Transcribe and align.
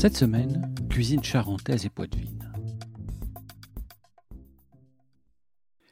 Cette 0.00 0.16
semaine, 0.16 0.74
cuisine 0.88 1.22
charentaise 1.22 1.84
et 1.84 1.90
poitevine. 1.90 2.50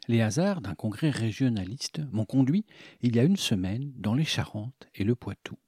Les 0.07 0.23
hasards 0.23 0.63
d'un 0.63 0.75
congrès 0.75 1.11
régionaliste 1.11 2.01
m'ont 2.11 2.25
conduit, 2.25 2.65
il 3.03 3.15
y 3.15 3.21
a 3.21 3.25
une 3.25 3.37
semaine, 3.37 3.93
dans 3.97 4.15
les 4.15 4.25
Charentes 4.25 4.89
et 4.95 5.05
le 5.05 5.15
Poitou. 5.15 5.59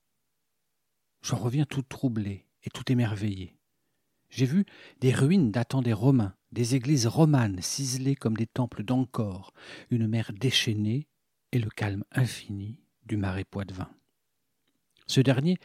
J'en 1.21 1.37
reviens 1.37 1.67
tout 1.67 1.83
troublé 1.83 2.47
et 2.65 2.71
tout 2.71 2.91
émerveillé. 2.91 3.59
J'ai 4.31 4.47
vu 4.47 4.65
des 5.01 5.13
ruines 5.13 5.51
datant 5.51 5.83
des 5.83 5.93
Romains, 5.93 6.35
des 6.51 6.77
églises 6.77 7.09
romanes 7.09 7.61
ciselées 7.61 8.17
comme 8.17 8.39
des 8.39 8.47
temples 8.47 8.85
d'Ancor, 8.85 9.53
une 9.91 10.09
mer 10.09 10.33
déchaînée 10.33 11.09
et 11.53 11.59
le 11.59 11.69
calme 11.69 12.05
infini 12.11 12.81
du 13.05 13.19
marais 13.19 13.45
Poitevin. 13.45 13.91
Ce 15.07 15.21
dernier 15.21 15.59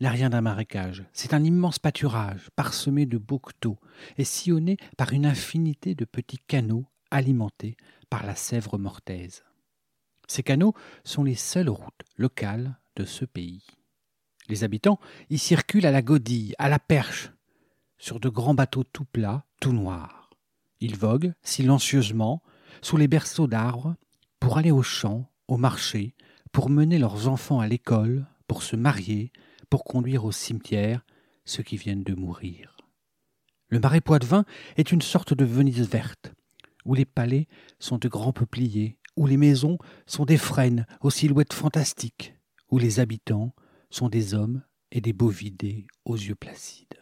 rien 0.00 0.30
d'un 0.30 0.40
marécage, 0.40 1.04
c'est 1.12 1.34
un 1.34 1.42
immense 1.42 1.78
pâturage 1.78 2.50
parsemé 2.54 3.06
de 3.06 3.18
bouqueteaux 3.18 3.78
et 4.18 4.24
sillonné 4.24 4.76
par 4.96 5.12
une 5.12 5.26
infinité 5.26 5.94
de 5.94 6.04
petits 6.04 6.40
canaux 6.46 6.86
alimentés 7.10 7.76
par 8.10 8.26
la 8.26 8.34
Sèvre 8.34 8.78
mortaise. 8.78 9.44
Ces 10.26 10.42
canaux 10.42 10.74
sont 11.04 11.24
les 11.24 11.34
seules 11.34 11.70
routes 11.70 12.04
locales 12.16 12.78
de 12.96 13.04
ce 13.04 13.24
pays. 13.24 13.64
Les 14.48 14.64
habitants 14.64 15.00
y 15.30 15.38
circulent 15.38 15.86
à 15.86 15.90
la 15.90 16.02
godille, 16.02 16.54
à 16.58 16.68
la 16.68 16.78
perche, 16.78 17.30
sur 17.98 18.20
de 18.20 18.28
grands 18.28 18.54
bateaux 18.54 18.84
tout 18.84 19.04
plats, 19.04 19.44
tout 19.60 19.72
noirs. 19.72 20.30
Ils 20.80 20.96
voguent 20.96 21.34
silencieusement 21.42 22.42
sous 22.82 22.96
les 22.96 23.08
berceaux 23.08 23.46
d'arbres 23.46 23.96
pour 24.40 24.58
aller 24.58 24.70
au 24.70 24.82
champ, 24.82 25.30
au 25.48 25.56
marché, 25.56 26.14
pour 26.52 26.68
mener 26.68 26.98
leurs 26.98 27.28
enfants 27.28 27.60
à 27.60 27.66
l'école, 27.66 28.26
pour 28.46 28.62
se 28.62 28.76
marier, 28.76 29.32
pour 29.70 29.84
conduire 29.84 30.24
au 30.24 30.32
cimetière 30.32 31.04
ceux 31.44 31.62
qui 31.62 31.76
viennent 31.76 32.04
de 32.04 32.14
mourir. 32.14 32.76
Le 33.68 33.80
marais 33.80 34.00
Poitevin 34.00 34.44
est 34.76 34.92
une 34.92 35.02
sorte 35.02 35.34
de 35.34 35.44
Venise 35.44 35.88
verte, 35.88 36.32
où 36.84 36.94
les 36.94 37.04
palais 37.04 37.48
sont 37.78 37.98
de 37.98 38.08
grands 38.08 38.32
peupliers, 38.32 38.96
où 39.16 39.26
les 39.26 39.36
maisons 39.36 39.78
sont 40.06 40.24
des 40.24 40.36
frênes 40.36 40.86
aux 41.00 41.10
silhouettes 41.10 41.52
fantastiques, 41.52 42.34
où 42.70 42.78
les 42.78 43.00
habitants 43.00 43.54
sont 43.90 44.08
des 44.08 44.34
hommes 44.34 44.62
et 44.92 45.00
des 45.00 45.12
bovidés 45.12 45.86
aux 46.04 46.16
yeux 46.16 46.34
placides. 46.34 47.00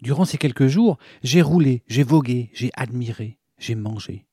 Durant 0.00 0.24
ces 0.24 0.38
quelques 0.38 0.66
jours, 0.66 0.98
j'ai 1.22 1.42
roulé, 1.42 1.82
j'ai 1.86 2.02
vogué, 2.02 2.50
j'ai 2.52 2.70
admiré, 2.74 3.38
j'ai 3.58 3.74
mangé. 3.74 4.26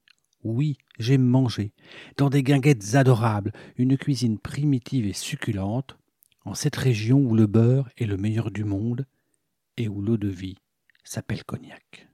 Oui, 0.43 0.77
j'ai 0.99 1.17
mangé, 1.17 1.73
dans 2.17 2.29
des 2.29 2.43
guinguettes 2.43 2.93
adorables, 2.93 3.51
une 3.77 3.97
cuisine 3.97 4.37
primitive 4.37 5.07
et 5.07 5.13
succulente, 5.13 5.97
en 6.45 6.53
cette 6.53 6.75
région 6.75 7.19
où 7.19 7.35
le 7.35 7.47
beurre 7.47 7.89
est 7.97 8.05
le 8.05 8.17
meilleur 8.17 8.51
du 8.51 8.63
monde 8.63 9.05
et 9.77 9.87
où 9.87 10.01
l'eau 10.01 10.17
de 10.17 10.27
vie 10.27 10.57
s'appelle 11.03 11.43
cognac. 11.43 12.07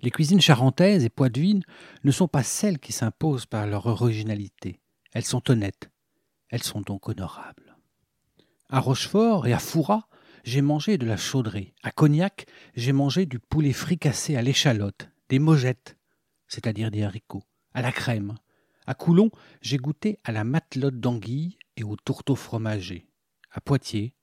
Les 0.00 0.10
cuisines 0.10 0.40
charentaises 0.40 1.04
et 1.04 1.08
poitevines 1.08 1.62
ne 2.04 2.10
sont 2.10 2.28
pas 2.28 2.42
celles 2.42 2.78
qui 2.78 2.92
s'imposent 2.92 3.46
par 3.46 3.66
leur 3.66 3.86
originalité. 3.86 4.80
Elles 5.12 5.24
sont 5.24 5.50
honnêtes. 5.50 5.90
Elles 6.50 6.62
sont 6.62 6.82
donc 6.82 7.08
honorables. 7.08 7.76
À 8.68 8.80
Rochefort 8.80 9.46
et 9.46 9.52
à 9.52 9.58
Fouras, 9.58 10.06
j'ai 10.44 10.60
mangé 10.60 10.98
de 10.98 11.06
la 11.06 11.16
chaudrée. 11.16 11.74
À 11.82 11.90
Cognac, 11.90 12.46
j'ai 12.74 12.92
mangé 12.92 13.26
du 13.26 13.38
poulet 13.38 13.72
fricassé 13.72 14.36
à 14.36 14.42
l'échalote, 14.42 15.08
des 15.28 15.38
mogettes, 15.38 15.96
c'est-à-dire 16.46 16.90
des 16.90 17.02
haricots, 17.02 17.44
à 17.74 17.82
la 17.82 17.90
crème. 17.90 18.34
À 18.86 18.94
Coulon, 18.94 19.30
j'ai 19.60 19.78
goûté 19.78 20.18
à 20.22 20.30
la 20.30 20.44
matelote 20.44 21.00
d'anguille 21.00 21.58
et 21.76 21.84
au 21.84 21.96
tourteau 21.96 22.34
fromager. 22.34 23.06
À 23.50 23.60
Poitiers, 23.60 24.14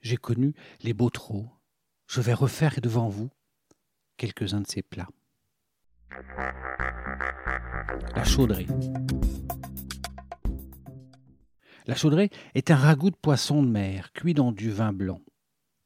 j'ai 0.00 0.16
connu 0.16 0.54
les 0.80 0.94
beaux 0.94 1.10
Je 2.06 2.20
vais 2.20 2.34
refaire 2.34 2.80
devant 2.80 3.08
vous 3.08 3.30
quelques-uns 4.16 4.60
de 4.60 4.66
ces 4.66 4.82
plats. 4.82 5.08
La 8.14 8.24
chaudrée. 8.24 8.66
La 11.86 11.96
chaudrée 11.96 12.30
est 12.54 12.70
un 12.70 12.76
ragoût 12.76 13.10
de 13.10 13.16
poisson 13.16 13.62
de 13.62 13.68
mer 13.68 14.12
cuit 14.12 14.34
dans 14.34 14.52
du 14.52 14.70
vin 14.70 14.92
blanc. 14.92 15.20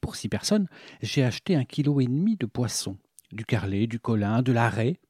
Pour 0.00 0.16
six 0.16 0.28
personnes, 0.28 0.68
j'ai 1.00 1.24
acheté 1.24 1.56
un 1.56 1.64
kilo 1.64 2.00
et 2.00 2.06
demi 2.06 2.36
de 2.36 2.46
poisson, 2.46 2.98
du 3.32 3.44
carlet, 3.44 3.86
du 3.86 3.98
colin, 3.98 4.42
de 4.42 4.52
la 4.52 4.68
raie 4.68 5.00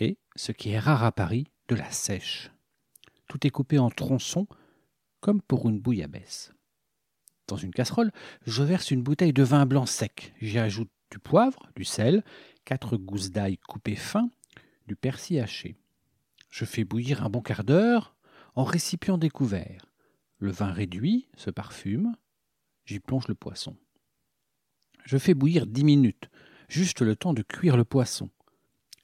et, 0.00 0.18
ce 0.34 0.52
qui 0.52 0.70
est 0.70 0.78
rare 0.78 1.04
à 1.04 1.12
Paris, 1.12 1.46
de 1.68 1.76
la 1.76 1.90
sèche. 1.90 2.50
Tout 3.28 3.46
est 3.46 3.50
coupé 3.50 3.78
en 3.78 3.90
tronçons, 3.90 4.46
comme 5.26 5.42
pour 5.42 5.68
une 5.68 5.80
bouillabaisse. 5.80 6.52
Dans 7.48 7.56
une 7.56 7.72
casserole, 7.72 8.12
je 8.46 8.62
verse 8.62 8.92
une 8.92 9.02
bouteille 9.02 9.32
de 9.32 9.42
vin 9.42 9.66
blanc 9.66 9.84
sec. 9.84 10.32
J'y 10.40 10.60
ajoute 10.60 10.88
du 11.10 11.18
poivre, 11.18 11.68
du 11.74 11.84
sel, 11.84 12.22
quatre 12.64 12.96
gousses 12.96 13.32
d'ail 13.32 13.58
coupées 13.58 13.96
fin, 13.96 14.30
du 14.86 14.94
persil 14.94 15.40
haché. 15.40 15.74
Je 16.48 16.64
fais 16.64 16.84
bouillir 16.84 17.24
un 17.24 17.28
bon 17.28 17.42
quart 17.42 17.64
d'heure 17.64 18.14
en 18.54 18.62
récipient 18.62 19.18
découvert. 19.18 19.86
Le 20.38 20.52
vin 20.52 20.70
réduit 20.70 21.26
se 21.36 21.50
parfume, 21.50 22.14
j'y 22.84 23.00
plonge 23.00 23.26
le 23.26 23.34
poisson. 23.34 23.76
Je 25.04 25.18
fais 25.18 25.34
bouillir 25.34 25.66
dix 25.66 25.82
minutes, 25.82 26.30
juste 26.68 27.00
le 27.00 27.16
temps 27.16 27.34
de 27.34 27.42
cuire 27.42 27.76
le 27.76 27.84
poisson. 27.84 28.30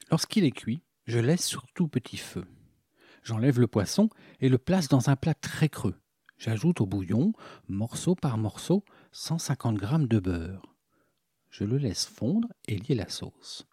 Lorsqu'il 0.09 0.45
est 0.45 0.51
cuit, 0.51 0.83
je 1.05 1.19
laisse 1.19 1.45
sur 1.45 1.67
tout 1.73 1.89
petit 1.89 2.15
feu. 2.15 2.45
J'enlève 3.23 3.59
le 3.59 3.67
poisson 3.67 4.09
et 4.39 4.47
le 4.47 4.57
place 4.57 4.87
dans 4.87 5.09
un 5.09 5.17
plat 5.17 5.33
très 5.33 5.67
creux. 5.67 5.99
J'ajoute 6.37 6.81
au 6.81 6.85
bouillon, 6.85 7.33
morceau 7.67 8.15
par 8.15 8.37
morceau, 8.37 8.83
150 9.11 9.79
g 9.79 9.87
de 10.07 10.19
beurre. 10.19 10.75
Je 11.49 11.63
le 11.63 11.77
laisse 11.77 12.05
fondre 12.05 12.47
et 12.67 12.77
lier 12.77 12.95
la 12.95 13.09
sauce. 13.09 13.67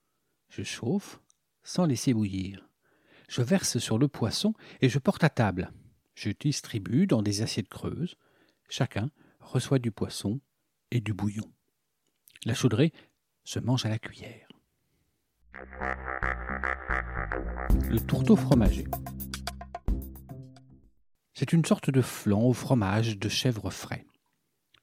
Je 0.49 0.63
chauffe 0.63 1.21
sans 1.63 1.87
laisser 1.87 2.13
bouillir. 2.13 2.69
Je 3.29 3.43
verse 3.43 3.79
sur 3.79 3.99
le 3.99 4.09
poisson 4.09 4.55
et 4.81 4.89
je 4.89 4.99
porte 4.99 5.25
à 5.25 5.31
table. 5.31 5.73
Je 6.15 6.31
distribue 6.31 7.07
dans 7.07 7.23
des 7.23 7.43
assiettes 7.43 7.69
creuses. 7.69 8.17
Chacun 8.69 9.11
reçoit 9.41 9.79
du 9.79 9.91
poisson 9.91 10.41
et 10.91 11.01
du 11.01 11.15
bouillon. 11.15 11.51
La 12.45 12.55
chaudrée 12.55 12.93
se 13.45 13.59
mange 13.59 13.87
à 13.87 13.89
la 13.89 13.99
cuillère. 13.99 14.49
Le 17.89 17.99
tourteau 17.99 18.37
fromager. 18.37 18.87
C'est 21.41 21.55
une 21.55 21.65
sorte 21.65 21.89
de 21.89 22.03
flan 22.03 22.43
au 22.43 22.53
fromage 22.53 23.19
de 23.19 23.31
chèvre 23.31 23.71
frais. 23.71 24.05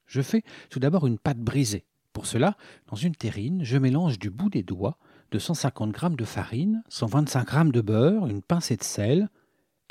Je 0.07 0.23
fais 0.23 0.41
tout 0.71 0.79
d'abord 0.79 1.05
une 1.05 1.19
pâte 1.19 1.37
brisée. 1.37 1.85
Pour 2.13 2.25
cela, 2.25 2.57
dans 2.87 2.95
une 2.95 3.13
terrine, 3.13 3.63
je 3.63 3.77
mélange 3.77 4.17
du 4.17 4.31
bout 4.31 4.49
des 4.49 4.63
doigts 4.63 4.97
de 5.29 5.37
150 5.37 5.95
g 5.95 6.09
de 6.15 6.25
farine, 6.25 6.81
125 6.89 7.51
g 7.51 7.71
de 7.71 7.81
beurre, 7.81 8.25
une 8.25 8.41
pincée 8.41 8.75
de 8.75 8.83
sel 8.83 9.29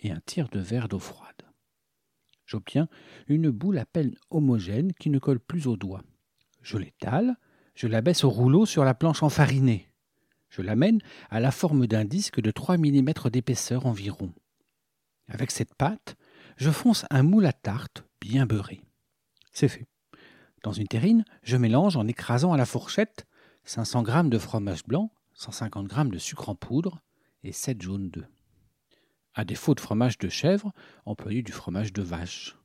et 0.00 0.10
un 0.10 0.18
tiers 0.26 0.48
de 0.48 0.58
verre 0.58 0.88
d'eau 0.88 0.98
froide. 0.98 1.40
J'obtiens 2.46 2.88
une 3.28 3.50
boule 3.50 3.78
à 3.78 3.86
peine 3.86 4.16
homogène 4.30 4.92
qui 4.94 5.08
ne 5.08 5.20
colle 5.20 5.38
plus 5.38 5.68
aux 5.68 5.76
doigts. 5.76 6.02
Je 6.62 6.78
l'étale, 6.78 7.36
je 7.76 7.86
la 7.86 8.00
baisse 8.00 8.24
au 8.24 8.30
rouleau 8.30 8.66
sur 8.66 8.84
la 8.84 8.94
planche 8.94 9.22
enfarinée. 9.22 9.88
Je 10.48 10.62
l'amène 10.62 10.98
à 11.30 11.38
la 11.38 11.52
forme 11.52 11.86
d'un 11.86 12.04
disque 12.04 12.40
de 12.40 12.50
3 12.50 12.76
mm 12.76 13.12
d'épaisseur 13.30 13.86
environ. 13.86 14.32
Avec 15.28 15.52
cette 15.52 15.76
pâte, 15.76 16.16
je 16.56 16.70
fonce 16.70 17.04
un 17.10 17.22
moule 17.22 17.46
à 17.46 17.52
tarte 17.52 18.04
bien 18.20 18.46
beurré. 18.46 18.82
C'est 19.52 19.68
fait. 19.68 19.86
Dans 20.62 20.72
une 20.72 20.88
terrine, 20.88 21.24
je 21.42 21.56
mélange 21.56 21.96
en 21.96 22.06
écrasant 22.06 22.52
à 22.52 22.56
la 22.56 22.66
fourchette 22.66 23.26
500 23.64 24.04
g 24.04 24.28
de 24.30 24.38
fromage 24.38 24.84
blanc, 24.84 25.10
150 25.34 25.92
g 25.92 26.04
de 26.04 26.18
sucre 26.18 26.48
en 26.48 26.54
poudre 26.54 27.00
et 27.42 27.52
7 27.52 27.82
jaunes 27.82 28.10
d'œufs. 28.10 28.28
À 29.34 29.44
défaut 29.44 29.74
de 29.74 29.80
fromage 29.80 30.18
de 30.18 30.28
chèvre, 30.28 30.72
employez 31.04 31.42
du 31.42 31.52
fromage 31.52 31.92
de 31.92 32.02
vache. 32.02 32.56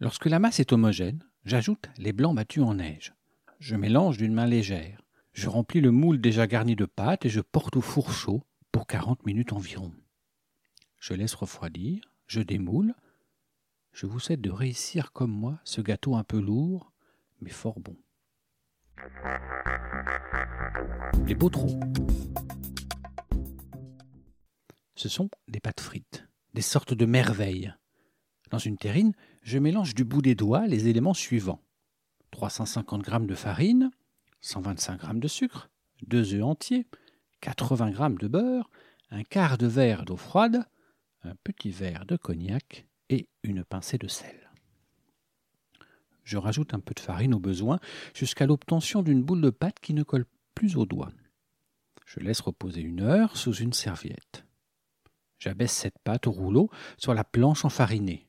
Lorsque 0.00 0.26
la 0.26 0.38
masse 0.38 0.60
est 0.60 0.72
homogène, 0.72 1.22
j'ajoute 1.44 1.90
les 1.98 2.12
blancs 2.12 2.34
battus 2.34 2.62
en 2.62 2.74
neige. 2.74 3.14
Je 3.58 3.76
mélange 3.76 4.16
d'une 4.16 4.34
main 4.34 4.46
légère. 4.46 5.02
Je 5.32 5.48
remplis 5.48 5.80
le 5.80 5.90
moule 5.90 6.20
déjà 6.20 6.46
garni 6.46 6.76
de 6.76 6.86
pâte 6.86 7.26
et 7.26 7.28
je 7.28 7.40
porte 7.40 7.76
au 7.76 7.82
four 7.82 8.12
chaud 8.12 8.42
pour 8.72 8.86
40 8.86 9.26
minutes 9.26 9.52
environ. 9.52 9.92
Je 10.98 11.12
laisse 11.12 11.34
refroidir, 11.34 12.10
je 12.26 12.40
démoule, 12.40 12.94
je 13.96 14.04
vous 14.04 14.20
souhaite 14.20 14.42
de 14.42 14.50
réussir 14.50 15.10
comme 15.12 15.30
moi 15.30 15.58
ce 15.64 15.80
gâteau 15.80 16.16
un 16.16 16.22
peu 16.22 16.38
lourd, 16.38 16.92
mais 17.40 17.48
fort 17.48 17.80
bon. 17.80 17.96
Les 21.26 21.34
beaux-trous. 21.34 21.80
Ce 24.96 25.08
sont 25.08 25.30
des 25.48 25.60
pâtes 25.60 25.80
frites, 25.80 26.28
des 26.52 26.60
sortes 26.60 26.92
de 26.92 27.06
merveilles. 27.06 27.72
Dans 28.50 28.58
une 28.58 28.76
terrine, 28.76 29.14
je 29.40 29.58
mélange 29.58 29.94
du 29.94 30.04
bout 30.04 30.20
des 30.20 30.34
doigts 30.34 30.66
les 30.66 30.88
éléments 30.88 31.14
suivants 31.14 31.62
350 32.32 33.02
g 33.02 33.18
de 33.20 33.34
farine, 33.34 33.90
125 34.42 35.00
g 35.00 35.08
de 35.14 35.28
sucre, 35.28 35.70
2 36.02 36.34
œufs 36.34 36.44
entiers, 36.44 36.86
80 37.40 37.92
g 37.92 38.16
de 38.20 38.28
beurre, 38.28 38.68
un 39.10 39.22
quart 39.22 39.56
de 39.56 39.66
verre 39.66 40.04
d'eau 40.04 40.18
froide, 40.18 40.66
un 41.22 41.34
petit 41.36 41.70
verre 41.70 42.04
de 42.04 42.18
cognac 42.18 42.85
et 43.08 43.28
une 43.42 43.64
pincée 43.64 43.98
de 43.98 44.08
sel. 44.08 44.50
Je 46.24 46.38
rajoute 46.38 46.74
un 46.74 46.80
peu 46.80 46.92
de 46.92 47.00
farine 47.00 47.34
au 47.34 47.38
besoin 47.38 47.78
jusqu'à 48.14 48.46
l'obtention 48.46 49.02
d'une 49.02 49.22
boule 49.22 49.40
de 49.40 49.50
pâte 49.50 49.78
qui 49.80 49.94
ne 49.94 50.02
colle 50.02 50.26
plus 50.54 50.76
aux 50.76 50.86
doigts. 50.86 51.12
Je 52.04 52.20
laisse 52.20 52.40
reposer 52.40 52.80
une 52.80 53.00
heure 53.00 53.36
sous 53.36 53.54
une 53.54 53.72
serviette. 53.72 54.44
J'abaisse 55.38 55.72
cette 55.72 55.98
pâte 56.00 56.26
au 56.26 56.32
rouleau 56.32 56.70
sur 56.98 57.14
la 57.14 57.24
planche 57.24 57.64
enfarinée. 57.64 58.26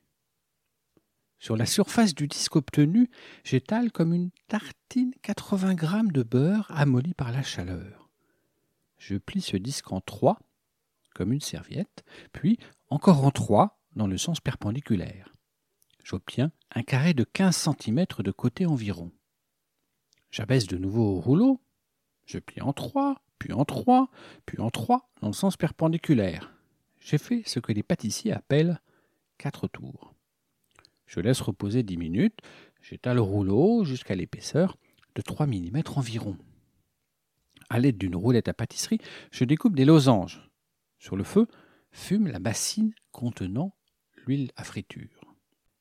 Sur 1.40 1.56
la 1.56 1.66
surface 1.66 2.14
du 2.14 2.26
disque 2.26 2.56
obtenu, 2.56 3.10
j'étale 3.44 3.92
comme 3.92 4.12
une 4.12 4.30
tartine 4.48 5.12
80 5.22 5.76
g 5.76 6.12
de 6.12 6.22
beurre 6.22 6.70
amolli 6.70 7.14
par 7.14 7.32
la 7.32 7.42
chaleur. 7.42 8.08
Je 8.98 9.16
plie 9.16 9.40
ce 9.40 9.56
disque 9.56 9.92
en 9.92 10.00
trois, 10.00 10.38
comme 11.14 11.32
une 11.32 11.40
serviette, 11.40 12.04
puis 12.32 12.58
encore 12.90 13.24
en 13.24 13.30
trois 13.30 13.77
dans 13.98 14.06
le 14.06 14.16
sens 14.16 14.40
perpendiculaire. 14.40 15.34
J'obtiens 16.04 16.52
un 16.70 16.82
carré 16.82 17.12
de 17.12 17.24
15 17.24 17.68
cm 17.80 18.06
de 18.20 18.30
côté 18.30 18.64
environ. 18.64 19.10
J'abaisse 20.30 20.66
de 20.66 20.78
nouveau 20.78 21.16
au 21.16 21.20
rouleau, 21.20 21.60
je 22.24 22.38
plie 22.38 22.62
en 22.62 22.72
trois, 22.72 23.22
puis 23.38 23.52
en 23.52 23.64
trois, 23.64 24.08
puis 24.46 24.60
en 24.60 24.70
trois 24.70 25.10
dans 25.20 25.26
le 25.26 25.34
sens 25.34 25.56
perpendiculaire. 25.56 26.54
J'ai 27.00 27.18
fait 27.18 27.42
ce 27.44 27.58
que 27.58 27.72
les 27.72 27.82
pâtissiers 27.82 28.32
appellent 28.32 28.80
quatre 29.36 29.66
tours. 29.66 30.14
Je 31.06 31.20
laisse 31.20 31.40
reposer 31.40 31.82
10 31.82 31.96
minutes, 31.96 32.38
j'étale 32.80 33.16
le 33.16 33.22
rouleau 33.22 33.84
jusqu'à 33.84 34.14
l'épaisseur 34.14 34.76
de 35.16 35.22
3 35.22 35.46
mm 35.46 35.82
environ. 35.96 36.38
À 37.68 37.80
l'aide 37.80 37.98
d'une 37.98 38.16
roulette 38.16 38.48
à 38.48 38.54
pâtisserie, 38.54 39.00
je 39.32 39.44
découpe 39.44 39.74
des 39.74 39.84
losanges. 39.84 40.48
Sur 40.98 41.16
le 41.16 41.24
feu, 41.24 41.48
fume 41.90 42.28
la 42.28 42.38
bassine 42.38 42.94
contenant 43.10 43.74
à 44.56 44.64
friture. 44.64 45.34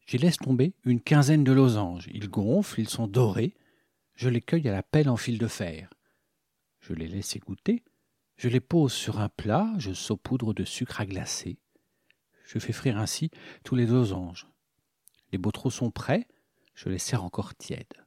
J'y 0.06 0.18
laisse 0.18 0.38
tomber 0.38 0.74
une 0.86 1.02
quinzaine 1.02 1.44
de 1.44 1.52
losanges. 1.52 2.08
Ils 2.14 2.30
gonflent, 2.30 2.80
ils 2.80 2.90
sont 2.90 3.08
dorés. 3.08 3.56
Je 4.16 4.30
les 4.30 4.42
cueille 4.42 4.68
à 4.70 4.72
la 4.72 4.84
pelle 4.84 5.10
en 5.10 5.18
fil 5.18 5.38
de 5.38 5.48
fer. 5.48 5.90
Je 6.80 6.94
les 6.94 7.08
laisse 7.08 7.36
égoutter. 7.36 7.84
Je 8.38 8.50
les 8.50 8.60
pose 8.60 8.94
sur 8.94 9.20
un 9.20 9.30
plat, 9.30 9.74
je 9.80 9.92
saupoudre 9.94 10.54
de 10.54 10.64
sucre 10.64 11.02
à 11.02 11.06
glacer. 11.06 11.58
Je 12.46 12.60
fais 12.60 12.72
frire 12.72 12.98
ainsi 12.98 13.32
tous 13.64 13.76
les 13.76 13.86
losanges. 13.86 14.48
Les 15.32 15.38
beaux 15.38 15.52
sont 15.70 15.92
prêts, 15.92 16.28
je 16.74 16.88
les 16.88 17.00
sers 17.00 17.24
encore 17.24 17.56
tièdes. 17.56 18.06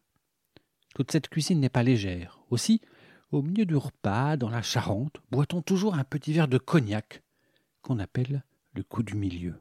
Toute 0.95 1.11
cette 1.11 1.29
cuisine 1.29 1.61
n'est 1.61 1.69
pas 1.69 1.83
légère. 1.83 2.41
Aussi, 2.49 2.81
au 3.31 3.43
milieu 3.43 3.67
du 3.67 3.77
repas, 3.77 4.37
dans 4.37 4.49
la 4.49 4.63
Charente, 4.63 5.21
boit-on 5.31 5.61
toujours 5.61 5.95
un 5.95 6.05
petit 6.05 6.33
verre 6.33 6.49
de 6.49 6.59
cognac, 6.59 7.23
qu'on 7.83 7.99
appelle 7.99 8.43
le 8.73 8.83
coup 8.83 9.03
du 9.03 9.15
milieu. 9.17 9.61